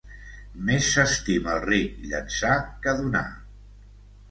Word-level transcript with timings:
Més 0.69 0.87
s'estima 0.93 1.51
el 1.57 1.61
ric 1.67 2.01
llençar 2.07 2.57
que 2.87 2.97
donar. 3.05 3.25